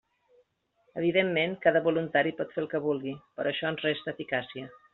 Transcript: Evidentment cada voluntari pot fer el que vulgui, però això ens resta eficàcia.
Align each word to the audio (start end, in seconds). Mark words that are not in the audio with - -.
Evidentment 1.01 1.53
cada 1.67 1.83
voluntari 1.89 2.33
pot 2.41 2.55
fer 2.57 2.63
el 2.63 2.69
que 2.73 2.81
vulgui, 2.89 3.13
però 3.37 3.53
això 3.55 3.73
ens 3.73 3.87
resta 3.89 4.15
eficàcia. 4.19 4.71